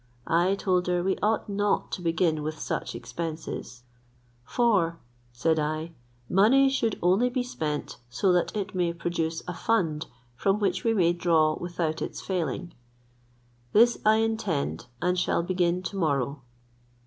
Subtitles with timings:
[0.25, 3.83] I told her we ought not to begin with such expenses;
[4.43, 4.97] "for,"
[5.31, 5.91] said I,
[6.27, 10.95] "money should only be spent, so that it may produce a fund from which we
[10.95, 12.73] may draw without its failing.
[13.73, 16.41] This I intend, and shall begin to morrow."